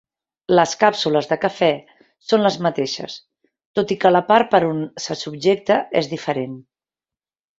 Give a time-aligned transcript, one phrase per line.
[0.59, 1.67] Les càpsules de cafè
[2.29, 3.19] són les mateixes,
[3.79, 6.57] tot i que la part per on se subjecta és diferent.